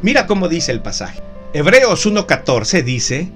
[0.00, 1.20] Mira cómo dice el pasaje.
[1.52, 3.32] Hebreos 1.14 dice,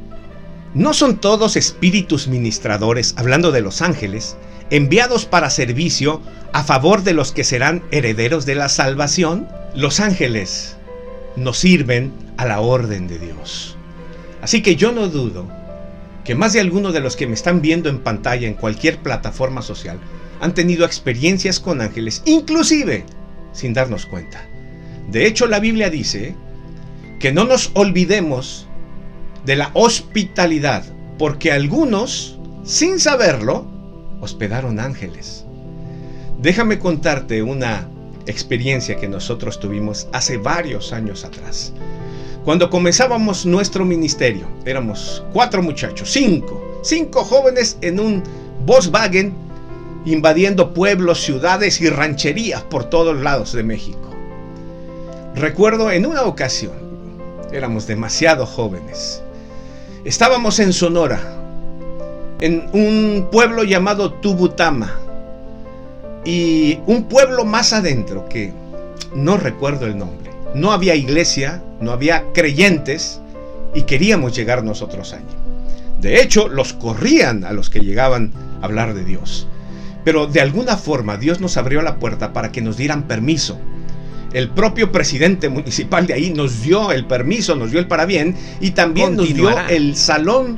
[0.74, 4.36] ¿no son todos espíritus ministradores, hablando de los ángeles,
[4.70, 6.22] enviados para servicio
[6.52, 9.48] a favor de los que serán herederos de la salvación?
[9.74, 10.76] Los ángeles
[11.34, 13.76] nos sirven a la orden de Dios.
[14.40, 15.48] Así que yo no dudo
[16.24, 19.62] que más de algunos de los que me están viendo en pantalla en cualquier plataforma
[19.62, 19.98] social
[20.40, 23.04] han tenido experiencias con ángeles, inclusive
[23.52, 24.46] sin darnos cuenta.
[25.08, 26.36] De hecho, la Biblia dice
[27.22, 28.66] que no nos olvidemos
[29.46, 30.82] de la hospitalidad,
[31.18, 33.64] porque algunos, sin saberlo,
[34.20, 35.44] hospedaron ángeles.
[36.40, 37.88] Déjame contarte una
[38.26, 41.72] experiencia que nosotros tuvimos hace varios años atrás.
[42.44, 48.24] Cuando comenzábamos nuestro ministerio, éramos cuatro muchachos, cinco, cinco jóvenes en un
[48.66, 49.32] Volkswagen
[50.06, 54.10] invadiendo pueblos, ciudades y rancherías por todos lados de México.
[55.36, 56.91] Recuerdo en una ocasión,
[57.52, 59.22] éramos demasiado jóvenes,
[60.04, 61.20] estábamos en Sonora,
[62.40, 64.98] en un pueblo llamado Tubutama,
[66.24, 68.52] y un pueblo más adentro que
[69.14, 70.30] no recuerdo el nombre.
[70.54, 73.20] No había iglesia, no había creyentes
[73.74, 75.24] y queríamos llegar nosotros allí.
[76.00, 79.46] De hecho, los corrían a los que llegaban a hablar de Dios.
[80.04, 83.58] Pero de alguna forma Dios nos abrió la puerta para que nos dieran permiso.
[84.32, 88.70] El propio presidente municipal de ahí nos dio el permiso, nos dio el parabién y
[88.70, 90.56] también nos dio el salón